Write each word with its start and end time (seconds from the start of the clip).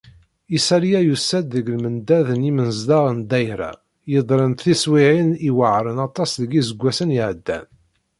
Isalli-a 0.55 1.01
yussa-d 1.03 1.47
deg 1.53 1.67
lmendad 1.79 2.27
n 2.39 2.45
yimezdaɣ 2.47 3.05
n 3.15 3.17
ddayra, 3.23 3.71
yeddren 4.11 4.53
tiswiεin 4.53 5.29
i 5.35 5.39
iweεren 5.49 5.97
aṭas 6.07 6.31
deg 6.41 6.49
yiseggasen 6.53 7.15
iεeddan. 7.15 7.67